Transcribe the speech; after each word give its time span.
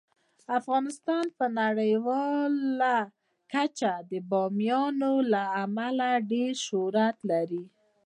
افغانستان 0.59 1.25
په 1.37 1.45
نړیواله 1.59 2.95
کچه 3.53 3.93
د 4.11 4.11
بامیان 4.31 4.95
له 5.33 5.43
امله 5.63 6.09
ډیر 6.31 6.51
شهرت 6.67 7.17
لري. 7.31 7.63